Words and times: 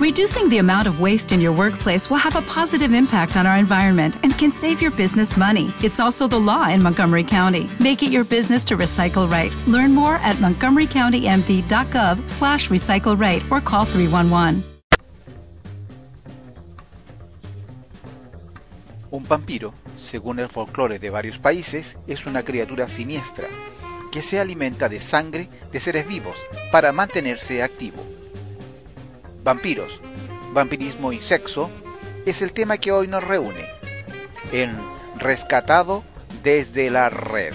Reducing 0.00 0.48
the 0.48 0.58
amount 0.58 0.88
of 0.88 0.98
waste 0.98 1.30
in 1.30 1.40
your 1.40 1.52
workplace 1.52 2.10
will 2.10 2.16
have 2.16 2.34
a 2.34 2.42
positive 2.42 2.92
impact 2.92 3.36
on 3.36 3.46
our 3.46 3.56
environment 3.56 4.16
and 4.24 4.36
can 4.36 4.50
save 4.50 4.82
your 4.82 4.90
business 4.90 5.36
money. 5.36 5.72
It's 5.84 6.00
also 6.00 6.26
the 6.26 6.36
law 6.36 6.68
in 6.68 6.82
Montgomery 6.82 7.22
County. 7.22 7.70
Make 7.78 8.02
it 8.02 8.10
your 8.10 8.24
business 8.24 8.64
to 8.64 8.76
recycle 8.76 9.30
right. 9.30 9.54
Learn 9.68 9.94
more 9.94 10.16
at 10.16 10.34
montgomerycountymd.gov 10.38 12.28
slash 12.28 12.70
recycle 12.70 13.16
right 13.16 13.40
or 13.52 13.60
call 13.60 13.84
311. 13.84 14.64
Un 19.12 19.22
vampiro, 19.22 19.72
según 19.96 20.40
el 20.40 20.48
folclore 20.48 20.98
de 20.98 21.10
varios 21.10 21.38
países, 21.38 21.94
es 22.08 22.26
una 22.26 22.42
criatura 22.42 22.88
siniestra 22.88 23.46
que 24.10 24.22
se 24.22 24.40
alimenta 24.40 24.88
de 24.88 25.00
sangre 25.00 25.48
de 25.70 25.78
seres 25.78 26.08
vivos 26.08 26.36
para 26.72 26.90
mantenerse 26.90 27.62
activo. 27.62 28.13
Vampiros, 29.44 30.00
vampirismo 30.54 31.12
y 31.12 31.20
sexo 31.20 31.70
es 32.24 32.40
el 32.40 32.54
tema 32.54 32.78
que 32.78 32.92
hoy 32.92 33.08
nos 33.08 33.22
reúne 33.22 33.66
en 34.52 34.74
Rescatado 35.18 36.02
desde 36.42 36.88
la 36.88 37.10
Red. 37.10 37.52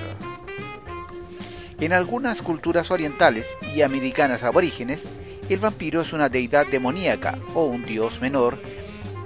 En 1.79 1.91
algunas 1.91 2.43
culturas 2.43 2.91
orientales 2.91 3.47
y 3.75 3.81
americanas 3.81 4.43
aborígenes, 4.43 5.05
el 5.49 5.57
vampiro 5.57 6.01
es 6.01 6.13
una 6.13 6.29
deidad 6.29 6.67
demoníaca 6.67 7.39
o 7.55 7.65
un 7.65 7.83
dios 7.85 8.21
menor 8.21 8.59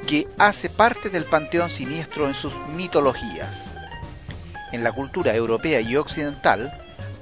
que 0.07 0.30
hace 0.38 0.69
parte 0.69 1.09
del 1.09 1.25
panteón 1.25 1.69
siniestro 1.69 2.30
en 2.30 2.33
sus 2.33 2.53
mitologías. 2.77 3.66
En 4.71 4.85
la 4.85 4.93
cultura 4.93 5.35
europea 5.35 5.81
y 5.81 5.97
occidental, 5.97 6.71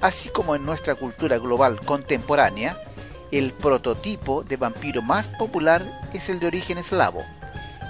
así 0.01 0.29
como 0.29 0.53
en 0.53 0.67
nuestra 0.67 0.93
cultura 0.93 1.39
global 1.39 1.79
contemporánea, 1.79 2.77
el 3.31 3.53
prototipo 3.53 4.43
de 4.43 4.57
vampiro 4.57 5.01
más 5.01 5.27
popular 5.29 6.01
es 6.13 6.29
el 6.29 6.39
de 6.39 6.47
origen 6.47 6.77
eslavo, 6.77 7.23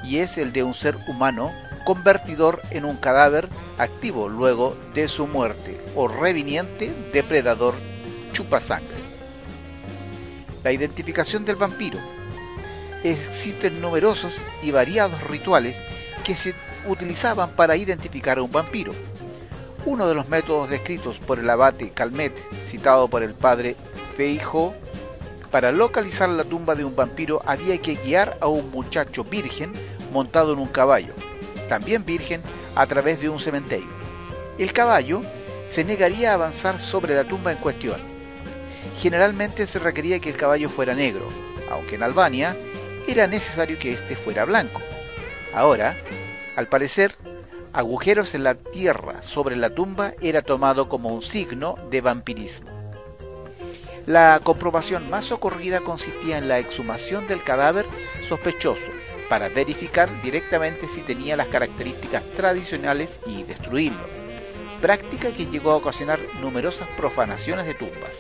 y 0.04 0.18
es 0.18 0.38
el 0.38 0.54
de 0.54 0.64
un 0.64 0.74
ser 0.74 0.96
humano 1.08 1.52
convertidor 1.84 2.62
en 2.70 2.86
un 2.86 2.98
cadáver 2.98 3.50
activo 3.78 4.30
luego 4.30 4.76
de 4.94 5.08
su 5.08 5.28
muerte 5.28 5.80
o 5.96 6.08
reviniente 6.08 6.92
depredador 7.12 7.76
chupasangre. 8.32 9.02
La 10.64 10.72
identificación 10.72 11.44
del 11.44 11.56
vampiro. 11.56 12.00
Existen 13.04 13.82
numerosos 13.82 14.40
y 14.62 14.70
variados 14.70 15.24
rituales 15.24 15.76
que 16.24 16.36
se 16.36 16.54
utilizaban 16.88 17.50
para 17.52 17.76
identificar 17.76 18.38
a 18.38 18.44
un 18.44 18.52
vampiro. 18.52 18.94
Uno 19.86 20.08
de 20.08 20.14
los 20.14 20.30
métodos 20.30 20.70
descritos 20.70 21.18
por 21.18 21.40
el 21.40 21.50
abate 21.50 21.90
Calmet, 21.90 22.34
citado 22.68 23.08
por 23.08 23.24
el 23.24 23.34
padre 23.34 23.76
Feijo, 24.16 24.76
para 25.52 25.72
localizar 25.74 26.30
la 26.30 26.46
tumba 26.46 26.76
de 26.76 26.86
un 26.86 26.96
vampiro 26.96 27.42
había 27.46 27.78
que 27.78 27.96
guiar 27.96 28.38
a 28.40 28.48
un 28.48 28.72
muchacho 28.72 29.24
virgen 29.26 29.74
montado 30.14 30.54
en 30.54 30.60
un 30.60 30.68
caballo, 30.68 31.14
también 31.68 32.06
virgen, 32.06 32.42
a 32.76 32.88
través 32.88 33.20
de 33.20 33.30
un 33.30 33.40
cementerio. 33.40 33.90
El 34.58 34.72
caballo 34.72 35.22
se 35.68 35.84
negaría 35.84 36.32
a 36.32 36.36
avanzar 36.36 36.80
sobre 36.80 37.16
la 37.16 37.26
tumba 37.26 37.52
en 37.52 37.58
cuestión. 37.58 38.00
Generalmente 39.00 39.68
se 39.68 39.80
requería 39.80 40.20
que 40.20 40.30
el 40.30 40.38
caballo 40.38 40.70
fuera 40.70 40.94
negro, 40.94 41.28
aunque 41.70 41.96
en 41.96 42.04
Albania 42.04 42.56
era 43.08 43.28
necesario 43.28 43.78
que 43.78 43.92
éste 43.92 44.16
fuera 44.16 44.46
blanco. 44.46 44.82
Ahora, 45.54 45.98
al 46.56 46.68
parecer, 46.68 47.16
agujeros 47.74 48.36
en 48.36 48.44
la 48.44 48.56
tierra 48.56 49.22
sobre 49.22 49.56
la 49.56 49.70
tumba 49.72 50.14
era 50.22 50.42
tomado 50.42 50.88
como 50.88 51.10
un 51.10 51.22
signo 51.22 51.76
de 51.90 52.02
vampirismo. 52.02 52.81
La 54.08 54.40
comprobación 54.44 55.10
más 55.12 55.26
socorrida 55.26 55.80
consistía 55.80 56.40
en 56.40 56.48
la 56.48 56.58
exhumación 56.58 57.28
del 57.28 57.44
cadáver 57.44 57.86
sospechoso 58.28 58.82
para 59.30 59.48
verificar 59.50 60.10
directamente 60.24 60.88
si 60.88 61.02
tenía 61.02 61.38
las 61.38 61.48
características 61.48 62.24
tradicionales 62.36 63.20
y 63.28 63.44
destruirlo, 63.44 64.04
práctica 64.82 65.32
que 65.32 65.46
llegó 65.46 65.72
a 65.72 65.76
ocasionar 65.76 66.20
numerosas 66.42 66.88
profanaciones 66.98 67.68
de 67.68 67.76
tumbas. 67.76 68.18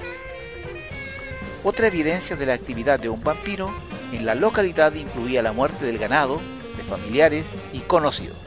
Otra 1.63 1.87
evidencia 1.87 2.35
de 2.35 2.45
la 2.45 2.53
actividad 2.53 2.99
de 2.99 3.09
un 3.09 3.23
vampiro 3.23 3.73
en 4.13 4.25
la 4.25 4.35
localidad 4.35 4.93
incluía 4.93 5.41
la 5.41 5.51
muerte 5.51 5.85
del 5.85 5.97
ganado, 5.97 6.39
de 6.77 6.83
familiares 6.83 7.45
y 7.73 7.79
conocidos. 7.79 8.37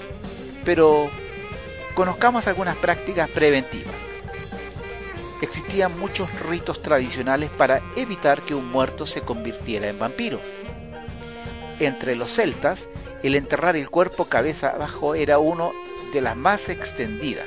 Pero 0.64 1.10
conozcamos 1.94 2.46
algunas 2.46 2.76
prácticas 2.76 3.28
preventivas 3.28 4.03
existían 5.44 5.98
muchos 5.98 6.28
ritos 6.40 6.82
tradicionales 6.82 7.50
para 7.50 7.82
evitar 7.96 8.42
que 8.42 8.54
un 8.54 8.70
muerto 8.70 9.06
se 9.06 9.22
convirtiera 9.22 9.88
en 9.88 9.98
vampiro. 9.98 10.40
Entre 11.78 12.16
los 12.16 12.32
celtas, 12.32 12.88
el 13.22 13.36
enterrar 13.36 13.76
el 13.76 13.90
cuerpo 13.90 14.26
cabeza 14.26 14.70
abajo 14.70 15.14
era 15.14 15.38
uno 15.38 15.72
de 16.12 16.20
las 16.20 16.36
más 16.36 16.68
extendidas, 16.68 17.46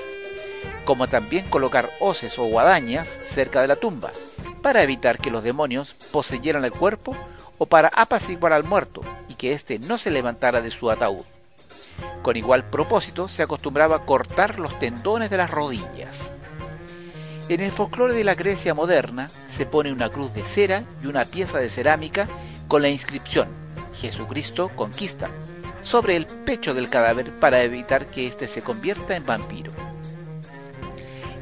como 0.85 1.07
también 1.07 1.49
colocar 1.49 1.89
hoces 1.99 2.37
o 2.39 2.45
guadañas 2.45 3.19
cerca 3.25 3.61
de 3.61 3.67
la 3.67 3.75
tumba, 3.75 4.11
para 4.61 4.83
evitar 4.83 5.19
que 5.19 5.31
los 5.31 5.43
demonios 5.43 5.93
poseyeran 6.11 6.65
el 6.65 6.71
cuerpo 6.71 7.15
o 7.57 7.65
para 7.65 7.89
apaciguar 7.89 8.53
al 8.53 8.63
muerto 8.63 9.01
y 9.27 9.35
que 9.35 9.53
éste 9.53 9.79
no 9.79 9.97
se 9.97 10.11
levantara 10.11 10.61
de 10.61 10.71
su 10.71 10.89
ataúd. 10.89 11.25
Con 12.21 12.35
igual 12.35 12.65
propósito 12.65 13.27
se 13.27 13.43
acostumbraba 13.43 13.97
a 13.97 14.05
cortar 14.05 14.59
los 14.59 14.77
tendones 14.79 15.29
de 15.29 15.37
las 15.37 15.49
rodillas. 15.49 16.31
En 17.49 17.61
el 17.61 17.71
folclore 17.71 18.13
de 18.13 18.25
la 18.25 18.35
Grecia 18.35 18.73
moderna 18.73 19.29
se 19.47 19.65
pone 19.65 19.93
una 19.93 20.09
cruz 20.09 20.33
de 20.33 20.43
cera 20.43 20.83
y 21.01 21.07
una 21.07 21.23
pieza 21.23 21.59
de 21.59 21.69
cerámica 21.69 22.27
con 22.67 22.81
la 22.81 22.89
inscripción 22.89 23.47
Jesucristo 23.95 24.69
conquista 24.75 25.29
sobre 25.81 26.17
el 26.17 26.25
pecho 26.25 26.73
del 26.73 26.89
cadáver 26.89 27.31
para 27.39 27.63
evitar 27.63 28.07
que 28.07 28.27
éste 28.27 28.47
se 28.47 28.61
convierta 28.61 29.15
en 29.15 29.25
vampiro. 29.25 29.71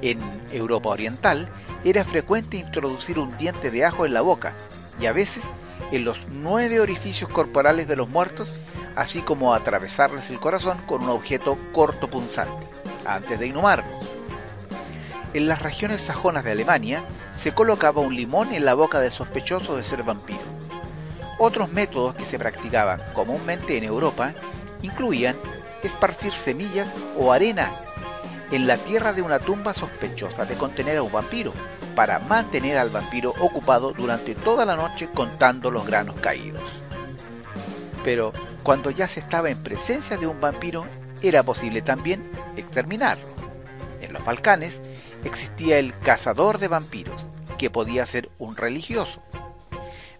En 0.04 0.20
Europa 0.52 0.90
Oriental 0.90 1.50
era 1.84 2.06
frecuente 2.06 2.58
introducir 2.58 3.18
un 3.18 3.36
diente 3.40 3.72
de 3.72 3.84
ajo 3.84 4.06
en 4.06 4.14
la 4.14 4.22
boca 4.22 4.54
y 5.00 5.08
a 5.08 5.12
veces 5.12 5.44
en 5.92 6.06
los 6.06 6.20
nueve 6.32 6.80
orificios 6.80 7.32
corporales 7.32 7.88
de 7.88 7.96
los 7.96 8.10
muertos, 8.10 8.54
así 8.96 9.22
como 9.22 9.56
atravesarles 9.56 10.30
el 10.30 10.40
corazón 10.40 10.78
con 10.86 11.04
un 11.04 11.10
objeto 11.10 11.58
corto 11.72 12.08
punzante, 12.08 12.68
antes 13.06 13.40
de 13.40 13.48
inhumarlos 13.48 14.15
en 15.36 15.48
las 15.48 15.62
regiones 15.62 16.00
sajonas 16.00 16.46
de 16.46 16.52
Alemania 16.52 17.04
se 17.36 17.54
colocaba 17.54 18.02
un 18.02 18.16
limón 18.16 18.54
en 18.54 18.64
la 18.64 18.74
boca 18.74 19.02
del 19.02 19.12
sospechoso 19.12 19.76
de 19.76 19.84
ser 19.84 20.02
vampiro. 20.04 20.40
Otros 21.38 21.70
métodos 21.72 22.16
que 22.16 22.24
se 22.24 22.40
practicaban 22.40 23.02
comúnmente 23.14 23.78
en 23.78 23.84
Europa 23.84 24.34
incluían 24.82 25.36
esparcir 25.84 26.32
semillas 26.32 26.88
o 27.18 27.34
arena 27.34 27.70
en 28.52 28.66
la 28.66 28.78
tierra 28.78 29.12
de 29.12 29.22
una 29.22 29.40
tumba 29.40 29.74
sospechosa 29.74 30.46
de 30.46 30.56
contener 30.56 30.98
a 30.98 31.04
un 31.04 31.12
vampiro, 31.12 31.52
para 31.96 32.20
mantener 32.20 32.78
al 32.78 32.90
vampiro 32.90 33.34
ocupado 33.40 33.92
durante 33.92 34.36
toda 34.36 34.66
la 34.66 34.76
noche 34.76 35.10
contando 35.14 35.72
los 35.72 35.86
granos 35.86 36.16
caídos. 36.22 36.62
Pero 38.04 38.34
cuando 38.64 38.92
ya 38.92 39.08
se 39.08 39.22
estaba 39.22 39.50
en 39.50 39.64
presencia 39.64 40.18
de 40.18 40.28
un 40.28 40.40
vampiro, 40.40 40.86
era 41.22 41.44
posible 41.44 41.82
también 41.82 42.30
exterminarlo. 42.56 43.26
En 44.02 44.14
los 44.14 44.24
Balcanes 44.24 44.80
existía 45.26 45.80
el 45.80 45.98
cazador 46.00 46.60
de 46.60 46.68
vampiros, 46.68 47.28
que 47.58 47.70
podía 47.70 48.06
ser 48.06 48.30
un 48.38 48.56
religioso. 48.56 49.22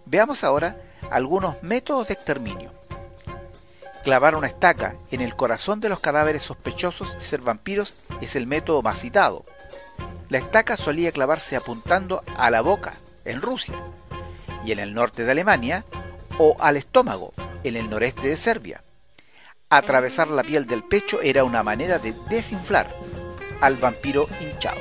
Veamos 0.04 0.44
ahora 0.44 0.76
algunos 1.10 1.62
métodos 1.62 2.08
de 2.08 2.14
exterminio. 2.14 2.72
Clavar 4.02 4.34
una 4.34 4.46
estaca 4.46 4.96
en 5.10 5.20
el 5.20 5.34
corazón 5.34 5.80
de 5.80 5.88
los 5.88 6.00
cadáveres 6.00 6.42
sospechosos 6.44 7.14
de 7.14 7.24
ser 7.24 7.40
vampiros 7.40 7.96
es 8.20 8.36
el 8.36 8.46
método 8.46 8.82
más 8.82 9.00
citado. 9.00 9.44
La 10.28 10.38
estaca 10.38 10.76
solía 10.76 11.12
clavarse 11.12 11.56
apuntando 11.56 12.22
a 12.36 12.50
la 12.50 12.60
boca, 12.60 12.94
en 13.24 13.42
Rusia, 13.42 13.74
y 14.64 14.72
en 14.72 14.78
el 14.78 14.94
norte 14.94 15.24
de 15.24 15.30
Alemania, 15.32 15.84
o 16.38 16.56
al 16.60 16.76
estómago, 16.76 17.32
en 17.64 17.76
el 17.76 17.88
noreste 17.88 18.28
de 18.28 18.36
Serbia. 18.36 18.82
Atravesar 19.70 20.28
la 20.28 20.44
piel 20.44 20.66
del 20.66 20.84
pecho 20.84 21.20
era 21.20 21.42
una 21.42 21.62
manera 21.62 21.98
de 21.98 22.14
desinflar 22.28 22.88
al 23.60 23.76
vampiro 23.76 24.28
hinchado. 24.40 24.80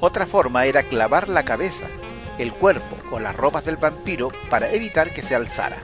Otra 0.00 0.26
forma 0.26 0.66
era 0.66 0.82
clavar 0.82 1.28
la 1.28 1.44
cabeza, 1.44 1.86
el 2.38 2.52
cuerpo 2.52 2.96
o 3.10 3.18
las 3.18 3.34
ropas 3.34 3.64
del 3.64 3.76
vampiro 3.76 4.30
para 4.50 4.70
evitar 4.70 5.12
que 5.12 5.22
se 5.22 5.34
alzara. 5.34 5.78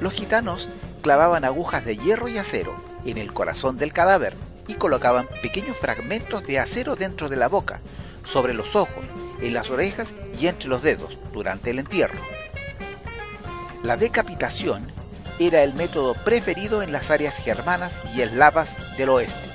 Los 0.00 0.14
gitanos 0.14 0.70
clavaban 1.02 1.44
agujas 1.44 1.84
de 1.84 1.96
hierro 1.96 2.28
y 2.28 2.38
acero 2.38 2.74
en 3.04 3.18
el 3.18 3.32
corazón 3.32 3.76
del 3.76 3.92
cadáver 3.92 4.34
y 4.66 4.74
colocaban 4.74 5.28
pequeños 5.42 5.76
fragmentos 5.76 6.44
de 6.44 6.58
acero 6.58 6.96
dentro 6.96 7.28
de 7.28 7.36
la 7.36 7.48
boca, 7.48 7.80
sobre 8.24 8.54
los 8.54 8.74
ojos, 8.76 9.04
en 9.40 9.54
las 9.54 9.70
orejas 9.70 10.08
y 10.40 10.46
entre 10.46 10.68
los 10.68 10.82
dedos 10.82 11.18
durante 11.32 11.70
el 11.70 11.80
entierro. 11.80 12.18
La 13.82 13.96
decapitación 13.96 14.86
era 15.38 15.62
el 15.64 15.74
método 15.74 16.14
preferido 16.14 16.82
en 16.82 16.92
las 16.92 17.10
áreas 17.10 17.36
germanas 17.36 17.94
y 18.14 18.22
eslavas 18.22 18.70
del 18.96 19.08
oeste, 19.08 19.51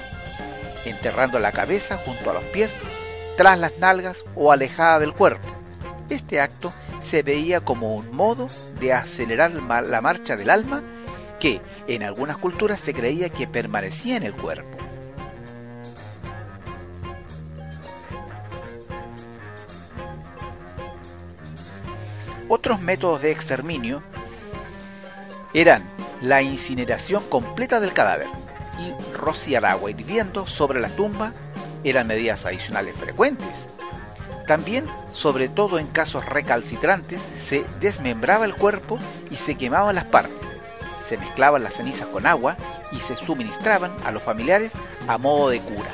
enterrando 0.89 1.39
la 1.39 1.51
cabeza 1.51 1.97
junto 1.97 2.29
a 2.29 2.33
los 2.33 2.43
pies 2.45 2.73
tras 3.37 3.59
las 3.59 3.77
nalgas 3.77 4.25
o 4.35 4.51
alejada 4.51 4.99
del 4.99 5.13
cuerpo. 5.13 5.47
Este 6.09 6.39
acto 6.41 6.73
se 7.01 7.23
veía 7.23 7.61
como 7.61 7.95
un 7.95 8.15
modo 8.15 8.49
de 8.79 8.93
acelerar 8.93 9.51
la 9.51 10.01
marcha 10.01 10.35
del 10.35 10.49
alma 10.49 10.81
que 11.39 11.61
en 11.87 12.03
algunas 12.03 12.37
culturas 12.37 12.79
se 12.79 12.93
creía 12.93 13.29
que 13.29 13.47
permanecía 13.47 14.17
en 14.17 14.23
el 14.23 14.33
cuerpo. 14.33 14.77
Otros 22.49 22.81
métodos 22.81 23.21
de 23.21 23.31
exterminio 23.31 24.01
eran 25.53 25.83
la 26.21 26.41
incineración 26.41 27.23
completa 27.29 27.79
del 27.79 27.93
cadáver 27.93 28.27
y 28.79 29.15
rociar 29.15 29.65
agua 29.65 29.91
hirviendo 29.91 30.47
sobre 30.47 30.79
la 30.79 30.89
tumba 30.89 31.33
eran 31.83 32.07
medidas 32.07 32.45
adicionales 32.45 32.95
frecuentes. 32.95 33.67
También, 34.47 34.85
sobre 35.11 35.49
todo 35.49 35.77
en 35.77 35.87
casos 35.87 36.25
recalcitrantes, 36.25 37.21
se 37.37 37.65
desmembraba 37.81 38.45
el 38.45 38.55
cuerpo 38.55 38.97
y 39.29 39.35
se 39.35 39.55
quemaban 39.55 39.95
las 39.95 40.05
partes. 40.05 40.37
Se 41.05 41.17
mezclaban 41.17 41.63
las 41.63 41.73
cenizas 41.73 42.07
con 42.07 42.25
agua 42.25 42.57
y 42.91 42.99
se 42.99 43.17
suministraban 43.17 43.91
a 44.05 44.11
los 44.11 44.23
familiares 44.23 44.71
a 45.07 45.17
modo 45.17 45.49
de 45.49 45.59
cura. 45.59 45.89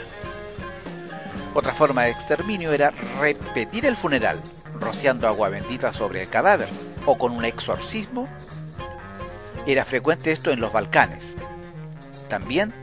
Otra 1.55 1.73
forma 1.73 2.03
de 2.03 2.11
exterminio 2.11 2.73
era 2.73 2.91
repetir 3.19 3.85
el 3.85 3.95
funeral, 3.95 4.39
rociando 4.79 5.27
agua 5.27 5.49
bendita 5.49 5.93
sobre 5.93 6.23
el 6.23 6.29
cadáver 6.29 6.67
o 7.05 7.17
con 7.17 7.31
un 7.31 7.45
exorcismo. 7.45 8.27
Era 9.65 9.85
frecuente 9.85 10.31
esto 10.31 10.51
en 10.51 10.59
los 10.59 10.73
Balcanes. 10.73 11.23
También 12.33 12.73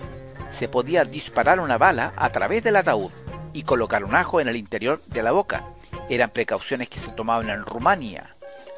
se 0.52 0.68
podía 0.68 1.04
disparar 1.04 1.58
una 1.58 1.76
bala 1.76 2.12
a 2.14 2.30
través 2.30 2.62
del 2.62 2.76
ataúd 2.76 3.10
y 3.52 3.64
colocar 3.64 4.04
un 4.04 4.14
ajo 4.14 4.40
en 4.40 4.46
el 4.46 4.54
interior 4.54 5.02
de 5.06 5.24
la 5.24 5.32
boca. 5.32 5.64
Eran 6.08 6.30
precauciones 6.30 6.88
que 6.88 7.00
se 7.00 7.10
tomaban 7.10 7.50
en 7.50 7.66
Rumania 7.66 8.30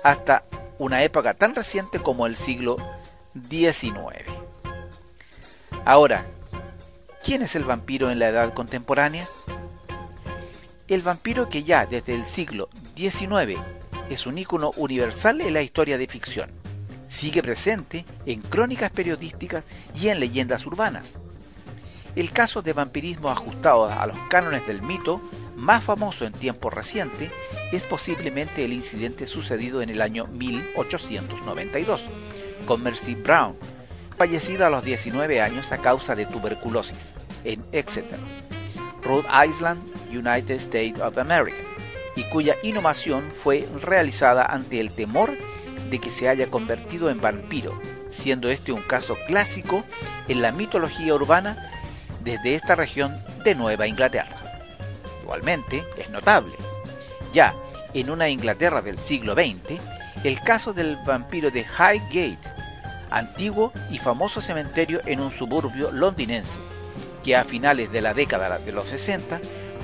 hasta 0.03 0.45
una 0.79 1.03
época 1.03 1.35
tan 1.35 1.55
reciente 1.55 1.99
como 1.99 2.25
el 2.25 2.37
siglo 2.37 2.79
XIX. 3.51 4.25
Ahora, 5.85 6.25
¿quién 7.23 7.43
es 7.43 7.55
el 7.55 7.65
vampiro 7.65 8.11
en 8.11 8.19
la 8.19 8.29
edad 8.31 8.55
contemporánea? 8.55 9.29
El 10.89 11.03
vampiro 11.03 11.51
que 11.51 11.65
ya 11.65 11.85
desde 11.85 12.15
el 12.15 12.25
siglo 12.25 12.71
XIX 12.97 13.61
es 14.09 14.27
un 14.27 14.39
ícono 14.39 14.71
universal 14.79 15.43
en 15.43 15.53
la 15.53 15.61
historia 15.61 15.99
de 15.99 16.07
ficción. 16.07 16.62
Sigue 17.13 17.43
presente 17.43 18.07
en 18.25 18.41
crónicas 18.41 18.91
periodísticas 18.91 19.65
y 19.95 20.09
en 20.09 20.19
leyendas 20.19 20.65
urbanas. 20.65 21.11
El 22.17 22.33
caso 22.33 22.63
de 22.63 22.73
vampirismo 22.73 23.31
ajustado 23.31 23.85
a 23.85 24.07
los 24.07 24.17
cánones 24.31 24.67
del 24.67 24.81
mito 24.81 25.21
más 25.55 25.85
famoso 25.85 26.25
en 26.25 26.33
tiempo 26.33 26.71
reciente 26.71 27.31
es 27.71 27.85
posiblemente 27.85 28.65
el 28.65 28.73
incidente 28.73 29.27
sucedido 29.27 29.83
en 29.83 29.91
el 29.91 30.01
año 30.01 30.27
1892 30.27 32.03
con 32.67 32.83
Mercy 32.83 33.15
Brown, 33.15 33.57
fallecida 34.17 34.69
a 34.69 34.71
los 34.71 34.83
19 34.83 35.41
años 35.41 35.71
a 35.71 35.79
causa 35.79 36.15
de 36.15 36.27
tuberculosis 36.27 36.99
en 37.45 37.63
Exeter, 37.73 38.19
Rhode 39.03 39.29
Island, 39.49 39.83
United 40.09 40.57
States 40.57 41.01
of 41.01 41.19
America, 41.19 41.59
y 42.17 42.25
cuya 42.25 42.57
inhumación 42.63 43.31
fue 43.31 43.69
realizada 43.83 44.47
ante 44.47 44.81
el 44.81 44.93
temor 44.93 45.37
de 45.93 46.01
que 46.01 46.11
se 46.11 46.27
haya 46.27 46.47
convertido 46.47 47.11
en 47.11 47.21
vampiro, 47.21 47.79
siendo 48.11 48.49
este 48.49 48.73
un 48.73 48.81
caso 48.81 49.15
clásico 49.27 49.85
en 50.27 50.41
la 50.41 50.51
mitología 50.51 51.15
urbana 51.15 51.71
desde 52.25 52.55
esta 52.55 52.75
región 52.75 53.23
de 53.45 53.55
Nueva 53.55 53.87
Inglaterra. 53.87 54.41
Igualmente, 55.23 55.85
es 55.99 56.09
notable, 56.09 56.55
ya 57.35 57.55
en 57.93 58.09
una 58.09 58.31
Inglaterra 58.31 58.81
del 58.81 58.99
siglo 58.99 59.35
XX, 59.35 59.79
el 60.25 60.41
caso 60.41 60.73
del 60.73 60.97
vampiro 61.07 61.51
de 61.51 61.61
Highgate, 61.61 62.39
antiguo 63.11 63.71
y 63.91 63.99
famoso 63.99 64.41
cementerio 64.41 65.03
en 65.05 65.21
un 65.21 65.31
suburbio 65.37 65.93
londinense, 65.93 66.59
que 67.23 67.37
a 67.37 67.45
finales 67.45 67.93
de 67.93 68.01
la 68.01 68.15
década 68.15 68.59
de 68.59 68.73
los 68.73 68.89
60 68.89 69.41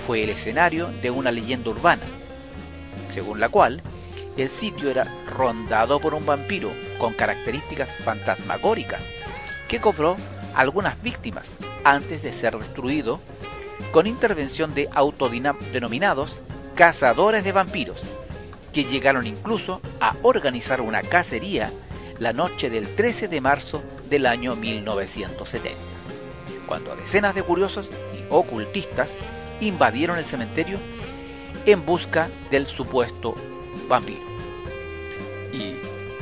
fue 0.06 0.24
el 0.24 0.30
escenario 0.30 0.88
de 1.02 1.10
una 1.10 1.30
leyenda 1.30 1.68
urbana, 1.68 2.06
según 3.12 3.40
la 3.40 3.50
cual 3.50 3.82
el 4.38 4.48
sitio 4.48 4.90
era 4.90 5.04
rondado 5.26 6.00
por 6.00 6.14
un 6.14 6.24
vampiro 6.24 6.72
con 6.98 7.12
características 7.12 7.90
fantasmagóricas, 8.04 9.02
que 9.66 9.80
cobró 9.80 10.16
algunas 10.54 11.00
víctimas 11.02 11.50
antes 11.84 12.22
de 12.22 12.32
ser 12.32 12.56
destruido 12.56 13.20
con 13.92 14.06
intervención 14.06 14.74
de 14.74 14.88
autodenominados 14.92 16.40
cazadores 16.74 17.42
de 17.42 17.52
vampiros, 17.52 18.02
que 18.72 18.84
llegaron 18.84 19.26
incluso 19.26 19.80
a 20.00 20.14
organizar 20.22 20.80
una 20.80 21.02
cacería 21.02 21.72
la 22.18 22.32
noche 22.32 22.70
del 22.70 22.94
13 22.94 23.28
de 23.28 23.40
marzo 23.40 23.82
del 24.08 24.26
año 24.26 24.54
1970, 24.56 25.76
cuando 26.66 26.94
decenas 26.96 27.34
de 27.34 27.42
curiosos 27.42 27.88
y 28.14 28.24
ocultistas 28.30 29.18
invadieron 29.60 30.18
el 30.18 30.24
cementerio 30.24 30.78
en 31.66 31.84
busca 31.84 32.28
del 32.50 32.66
supuesto 32.66 33.34
vampiro. 33.88 34.27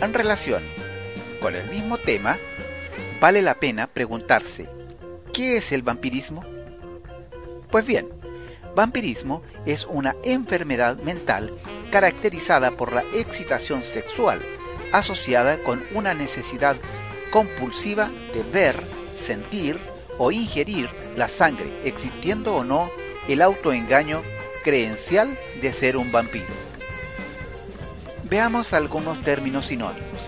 En 0.00 0.12
relación 0.12 0.62
con 1.40 1.54
el 1.54 1.68
mismo 1.70 1.96
tema, 1.98 2.38
vale 3.20 3.42
la 3.42 3.54
pena 3.54 3.86
preguntarse 3.86 4.68
¿Qué 5.32 5.56
es 5.56 5.72
el 5.72 5.82
vampirismo? 5.82 6.44
Pues 7.70 7.86
bien, 7.86 8.08
vampirismo 8.74 9.42
es 9.64 9.86
una 9.86 10.16
enfermedad 10.22 10.98
mental 10.98 11.50
caracterizada 11.90 12.72
por 12.72 12.92
la 12.92 13.02
excitación 13.14 13.82
sexual 13.82 14.40
asociada 14.92 15.58
con 15.62 15.82
una 15.92 16.14
necesidad 16.14 16.76
compulsiva 17.30 18.10
de 18.34 18.42
ver, 18.52 18.76
sentir 19.18 19.78
o 20.18 20.30
ingerir 20.30 20.88
la 21.16 21.28
sangre, 21.28 21.70
existiendo 21.84 22.54
o 22.54 22.64
no 22.64 22.90
el 23.28 23.42
autoengaño 23.42 24.22
creencial 24.62 25.38
de 25.60 25.72
ser 25.72 25.96
un 25.96 26.12
vampiro. 26.12 26.46
Veamos 28.28 28.72
algunos 28.72 29.22
términos 29.22 29.66
sinónimos. 29.66 30.18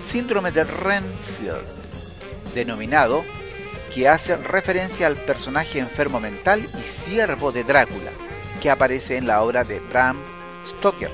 Síndrome 0.00 0.52
de 0.52 0.62
Renfield, 0.62 1.66
denominado 2.54 3.24
que 3.92 4.08
hace 4.08 4.36
referencia 4.36 5.08
al 5.08 5.16
personaje 5.16 5.80
enfermo 5.80 6.20
mental 6.20 6.62
y 6.62 6.82
siervo 6.82 7.50
de 7.50 7.64
Drácula, 7.64 8.12
que 8.62 8.70
aparece 8.70 9.16
en 9.16 9.26
la 9.26 9.42
obra 9.42 9.64
de 9.64 9.80
Bram 9.80 10.22
Stoker, 10.64 11.10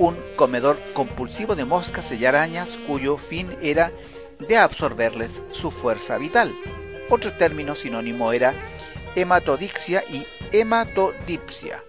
un 0.00 0.16
comedor 0.34 0.80
compulsivo 0.94 1.54
de 1.54 1.64
moscas 1.64 2.10
y 2.10 2.26
arañas 2.26 2.72
cuyo 2.88 3.16
fin 3.16 3.56
era 3.62 3.92
de 4.40 4.58
absorberles 4.58 5.42
su 5.52 5.70
fuerza 5.70 6.18
vital. 6.18 6.52
Otro 7.08 7.32
término 7.34 7.76
sinónimo 7.76 8.32
era 8.32 8.52
hematodixia 9.14 10.02
y 10.10 10.26
hematodipsia, 10.50 11.84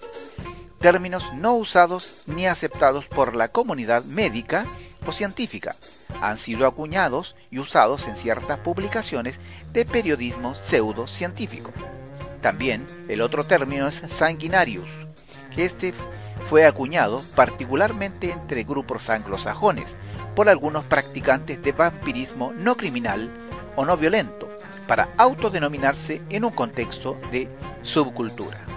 términos 0.86 1.34
no 1.34 1.56
usados 1.56 2.14
ni 2.28 2.46
aceptados 2.46 3.08
por 3.08 3.36
la 3.36 3.48
comunidad 3.48 4.04
médica 4.04 4.68
o 5.08 5.12
científica, 5.12 5.76
han 6.22 6.38
sido 6.38 6.68
acuñados 6.68 7.36
y 7.50 7.58
usados 7.58 8.06
en 8.06 8.16
ciertas 8.16 8.60
publicaciones 8.60 9.40
de 9.74 9.84
periodismo 9.84 10.54
pseudocientífico. 10.54 11.72
También 12.40 12.86
el 13.08 13.22
otro 13.22 13.46
término 13.46 13.88
es 13.88 14.04
sanguinarius, 14.10 14.88
que 15.56 15.66
este 15.66 15.92
fue 16.44 16.68
acuñado 16.68 17.24
particularmente 17.34 18.30
entre 18.30 18.64
grupos 18.64 19.10
anglosajones 19.10 19.96
por 20.36 20.50
algunos 20.50 20.84
practicantes 20.84 21.64
de 21.64 21.72
vampirismo 21.72 22.54
no 22.54 22.78
criminal 22.78 23.32
o 23.76 23.86
no 23.86 23.98
violento, 23.98 24.48
para 24.86 25.10
autodenominarse 25.18 26.22
en 26.30 26.46
un 26.46 26.52
contexto 26.52 27.20
de 27.32 27.50
subcultura. 27.82 28.75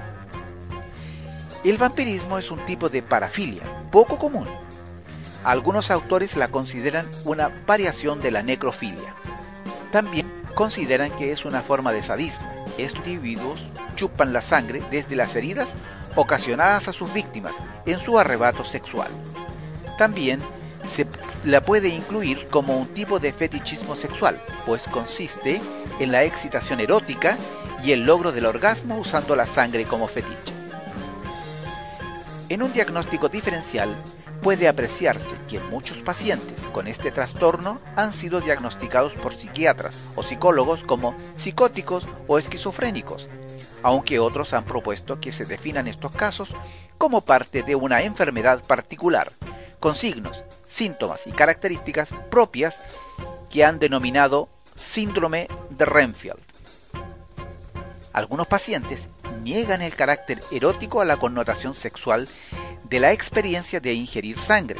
El 1.64 1.78
vampirismo 1.78 2.38
es 2.38 2.50
un 2.50 2.58
tipo 2.66 2.88
de 2.88 3.02
parafilia 3.02 3.62
poco 3.90 4.18
común 4.18 4.46
algunos 5.44 5.90
autores 5.90 6.36
la 6.36 6.48
consideran 6.48 7.08
una 7.24 7.48
variación 7.66 8.20
de 8.20 8.30
la 8.30 8.42
necrofilia. 8.42 9.14
También 9.92 10.30
consideran 10.54 11.10
que 11.12 11.32
es 11.32 11.44
una 11.44 11.62
forma 11.62 11.92
de 11.92 12.02
sadismo. 12.02 12.46
Estos 12.76 13.06
individuos 13.06 13.64
chupan 13.96 14.32
la 14.32 14.42
sangre 14.42 14.82
desde 14.90 15.16
las 15.16 15.34
heridas 15.36 15.68
ocasionadas 16.16 16.88
a 16.88 16.92
sus 16.92 17.12
víctimas 17.12 17.54
en 17.86 17.98
su 17.98 18.18
arrebato 18.18 18.64
sexual. 18.64 19.08
También 19.96 20.40
se 20.88 21.06
la 21.44 21.62
puede 21.62 21.88
incluir 21.88 22.48
como 22.48 22.76
un 22.76 22.88
tipo 22.88 23.18
de 23.18 23.32
fetichismo 23.32 23.96
sexual, 23.96 24.42
pues 24.66 24.84
consiste 24.84 25.60
en 26.00 26.12
la 26.12 26.24
excitación 26.24 26.80
erótica 26.80 27.36
y 27.84 27.92
el 27.92 28.04
logro 28.04 28.32
del 28.32 28.46
orgasmo 28.46 28.98
usando 28.98 29.36
la 29.36 29.46
sangre 29.46 29.84
como 29.84 30.08
fetiche. 30.08 30.57
En 32.50 32.62
un 32.62 32.72
diagnóstico 32.72 33.28
diferencial, 33.28 33.94
puede 34.40 34.68
apreciarse 34.68 35.36
que 35.48 35.60
muchos 35.60 35.98
pacientes 35.98 36.62
con 36.72 36.86
este 36.86 37.12
trastorno 37.12 37.78
han 37.94 38.14
sido 38.14 38.40
diagnosticados 38.40 39.12
por 39.14 39.34
psiquiatras 39.34 39.94
o 40.16 40.22
psicólogos 40.22 40.82
como 40.82 41.14
psicóticos 41.34 42.06
o 42.26 42.38
esquizofrénicos, 42.38 43.28
aunque 43.82 44.18
otros 44.18 44.54
han 44.54 44.64
propuesto 44.64 45.20
que 45.20 45.30
se 45.30 45.44
definan 45.44 45.88
estos 45.88 46.12
casos 46.12 46.48
como 46.96 47.20
parte 47.20 47.62
de 47.62 47.74
una 47.74 48.00
enfermedad 48.00 48.62
particular, 48.64 49.30
con 49.78 49.94
signos, 49.94 50.42
síntomas 50.66 51.26
y 51.26 51.32
características 51.32 52.14
propias 52.30 52.78
que 53.50 53.62
han 53.62 53.78
denominado 53.78 54.48
síndrome 54.74 55.48
de 55.68 55.84
Renfield. 55.84 56.40
Algunos 58.14 58.46
pacientes 58.46 59.06
niegan 59.48 59.80
el 59.80 59.96
carácter 59.96 60.42
erótico 60.52 61.00
a 61.00 61.06
la 61.06 61.16
connotación 61.16 61.72
sexual 61.72 62.28
de 62.84 63.00
la 63.00 63.12
experiencia 63.12 63.80
de 63.80 63.94
ingerir 63.94 64.38
sangre, 64.38 64.78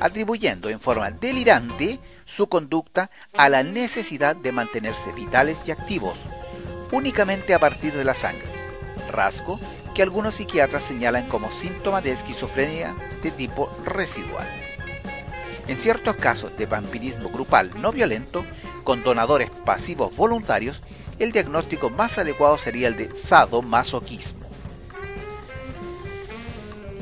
atribuyendo 0.00 0.70
en 0.70 0.80
forma 0.80 1.10
delirante 1.10 2.00
su 2.24 2.46
conducta 2.48 3.10
a 3.36 3.50
la 3.50 3.62
necesidad 3.62 4.34
de 4.34 4.52
mantenerse 4.52 5.12
vitales 5.12 5.58
y 5.66 5.70
activos, 5.70 6.16
únicamente 6.92 7.52
a 7.52 7.58
partir 7.58 7.92
de 7.92 8.04
la 8.04 8.14
sangre, 8.14 8.46
rasgo 9.10 9.60
que 9.94 10.02
algunos 10.02 10.36
psiquiatras 10.36 10.84
señalan 10.84 11.28
como 11.28 11.52
síntoma 11.52 12.00
de 12.00 12.12
esquizofrenia 12.12 12.96
de 13.22 13.30
tipo 13.30 13.70
residual. 13.84 14.46
En 15.68 15.76
ciertos 15.76 16.16
casos 16.16 16.56
de 16.56 16.64
vampirismo 16.64 17.28
grupal 17.28 17.70
no 17.82 17.92
violento, 17.92 18.46
con 18.82 19.02
donadores 19.02 19.50
pasivos 19.50 20.14
voluntarios, 20.16 20.80
el 21.18 21.32
diagnóstico 21.32 21.90
más 21.90 22.18
adecuado 22.18 22.58
sería 22.58 22.88
el 22.88 22.96
de 22.96 23.10
sadomasoquismo. 23.16 24.46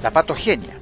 La 0.03 0.11
patogenia. 0.11 0.79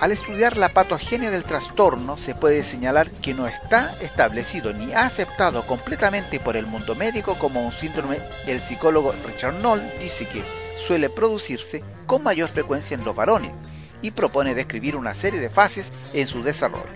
Al 0.00 0.12
estudiar 0.12 0.56
la 0.56 0.70
patogenia 0.70 1.30
del 1.30 1.44
trastorno 1.44 2.16
se 2.16 2.34
puede 2.34 2.64
señalar 2.64 3.10
que 3.10 3.34
no 3.34 3.46
está 3.46 3.94
establecido 4.00 4.72
ni 4.72 4.94
aceptado 4.94 5.66
completamente 5.66 6.40
por 6.40 6.56
el 6.56 6.66
mundo 6.66 6.94
médico 6.94 7.34
como 7.38 7.64
un 7.64 7.70
síndrome. 7.70 8.18
El 8.46 8.62
psicólogo 8.62 9.14
Richard 9.26 9.58
Knoll 9.60 9.82
dice 10.00 10.26
que 10.26 10.42
suele 10.86 11.10
producirse 11.10 11.84
con 12.06 12.22
mayor 12.22 12.48
frecuencia 12.48 12.94
en 12.94 13.04
los 13.04 13.14
varones 13.14 13.52
y 14.00 14.10
propone 14.12 14.54
describir 14.54 14.96
una 14.96 15.12
serie 15.12 15.38
de 15.38 15.50
fases 15.50 15.90
en 16.14 16.26
su 16.26 16.42
desarrollo. 16.42 16.86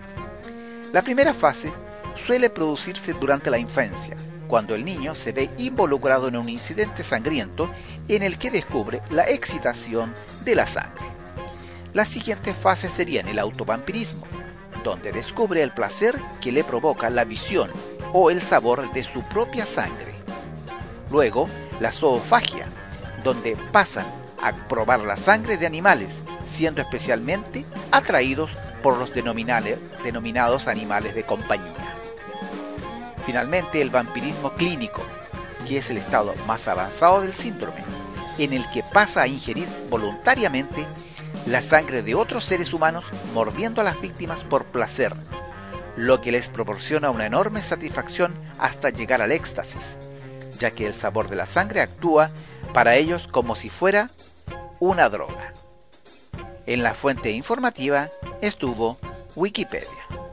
La 0.95 1.03
primera 1.03 1.35
fase 1.35 1.71
suele 2.27 2.49
producirse 2.49 3.13
durante 3.13 3.51
la 3.51 3.59
infancia, 3.59 4.17
cuando 4.55 4.77
el 4.77 4.85
niño 4.85 5.17
se 5.17 5.33
ve 5.33 5.51
involucrado 5.59 6.29
en 6.29 6.37
un 6.37 6.49
incidente 6.49 7.03
sangriento 7.03 7.69
en 8.07 8.23
el 8.23 8.39
que 8.39 8.53
descubre 8.53 9.03
la 9.11 9.29
excitación 9.29 10.15
de 10.45 10.55
la 10.55 10.65
sangre. 10.65 11.07
Las 11.93 12.07
siguientes 12.07 12.57
fases 12.57 12.93
serían 12.93 13.27
el 13.27 13.41
autovampirismo, 13.41 14.25
donde 14.85 15.11
descubre 15.11 15.61
el 15.61 15.73
placer 15.73 16.15
que 16.41 16.53
le 16.53 16.63
provoca 16.63 17.11
la 17.11 17.25
visión 17.25 17.69
o 18.13 18.31
el 18.31 18.43
sabor 18.43 18.93
de 18.93 19.03
su 19.03 19.23
propia 19.23 19.67
sangre. 19.67 20.15
Luego, 21.11 21.49
la 21.81 21.91
zoofagia, 21.91 22.69
donde 23.25 23.57
pasan 23.73 24.07
a 24.41 24.53
probar 24.53 25.01
la 25.01 25.17
sangre 25.17 25.57
de 25.57 25.67
animales, 25.67 26.11
siendo 26.49 26.81
especialmente 26.81 27.65
atraídos 27.91 28.53
por 28.85 28.99
los 28.99 29.13
denominados 29.13 30.69
animales 30.69 31.13
de 31.17 31.25
compañía. 31.25 31.94
Finalmente, 33.27 33.81
el 33.81 33.91
vampirismo 33.91 34.53
clínico, 34.53 35.03
que 35.67 35.79
es 35.79 35.91
el 35.91 35.97
estado 35.97 36.35
más 36.47 36.69
avanzado 36.69 37.23
del 37.23 37.35
síndrome, 37.35 37.83
en 38.39 38.53
el 38.53 38.69
que 38.71 38.83
pasa 38.83 39.23
a 39.23 39.27
ingerir 39.27 39.69
voluntariamente 39.89 40.87
la 41.47 41.63
sangre 41.63 42.03
de 42.03 42.15
otros 42.15 42.45
seres 42.45 42.73
humanos 42.73 43.05
mordiendo 43.33 43.81
a 43.81 43.85
las 43.85 44.01
víctimas 44.01 44.45
por 44.45 44.65
placer, 44.65 45.15
lo 45.97 46.21
que 46.21 46.33
les 46.33 46.49
proporciona 46.49 47.11
una 47.11 47.27
enorme 47.27 47.63
satisfacción 47.63 48.35
hasta 48.59 48.91
llegar 48.91 49.23
al 49.23 49.33
éxtasis, 49.33 49.97
ya 50.59 50.71
que 50.71 50.87
el 50.87 50.95
sabor 50.95 51.29
de 51.29 51.37
la 51.37 51.47
sangre 51.47 51.81
actúa 51.81 52.31
para 52.73 52.97
ellos 52.97 53.29
como 53.29 53.55
si 53.55 53.71
fuera 53.71 54.11
una 54.81 55.09
droga. 55.09 55.53
En 56.67 56.83
la 56.83 56.95
fuente 56.95 57.31
informativa 57.31 58.09
estuvo 58.41 58.99
Wikipedia. 59.37 60.24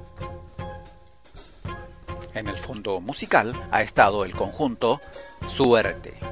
En 2.34 2.48
el 2.48 2.58
fondo 2.58 3.02
musical 3.02 3.54
ha 3.72 3.82
estado 3.82 4.24
el 4.26 4.34
conjunto 4.34 5.00
Suerte. 5.46 6.31